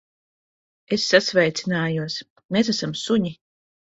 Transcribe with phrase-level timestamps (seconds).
[0.95, 2.17] Es sasveicinājos.
[2.57, 3.35] Mēs esam suņi.